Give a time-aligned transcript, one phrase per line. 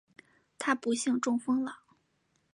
[0.57, 1.81] 她不幸中风了